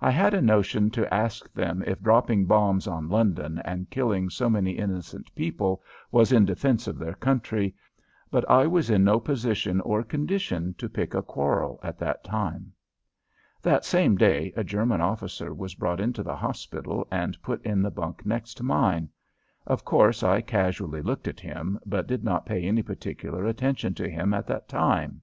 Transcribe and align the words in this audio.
I 0.00 0.10
had 0.12 0.32
a 0.32 0.40
notion 0.40 0.90
to 0.92 1.12
ask 1.12 1.52
them 1.52 1.84
if 1.86 2.00
dropping 2.00 2.46
bombs 2.46 2.86
on 2.86 3.10
London 3.10 3.58
and 3.66 3.90
killing 3.90 4.30
so 4.30 4.48
many 4.48 4.70
innocent 4.70 5.30
people 5.34 5.82
was 6.10 6.32
in 6.32 6.46
defense 6.46 6.86
of 6.88 6.96
their 6.96 7.12
country, 7.12 7.74
but 8.30 8.48
I 8.50 8.66
was 8.66 8.88
in 8.88 9.04
no 9.04 9.20
position 9.20 9.82
or 9.82 10.02
condition 10.02 10.72
to 10.78 10.88
pick 10.88 11.12
a 11.12 11.20
quarrel 11.20 11.78
at 11.82 11.98
that 11.98 12.24
time. 12.24 12.72
That 13.60 13.84
same 13.84 14.16
day 14.16 14.54
a 14.56 14.64
German 14.64 15.02
officer 15.02 15.52
was 15.52 15.74
brought 15.74 16.00
into 16.00 16.22
the 16.22 16.36
hospital 16.36 17.06
and 17.10 17.36
put 17.42 17.60
in 17.62 17.82
the 17.82 17.90
bunk 17.90 18.24
next 18.24 18.54
to 18.54 18.62
mine. 18.62 19.10
Of 19.66 19.84
course, 19.84 20.22
I 20.22 20.40
casually 20.40 21.02
looked 21.02 21.28
at 21.28 21.40
him, 21.40 21.78
but 21.84 22.06
did 22.06 22.24
not 22.24 22.46
pay 22.46 22.62
any 22.62 22.80
particular 22.82 23.44
attention 23.46 23.92
to 23.96 24.08
him 24.08 24.32
at 24.32 24.46
that 24.46 24.66
time. 24.66 25.20